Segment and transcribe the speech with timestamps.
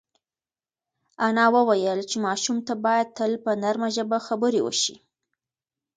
[1.27, 4.95] انا وویل چې ماشوم ته باید تل په نرمه ژبه خبرې وشي.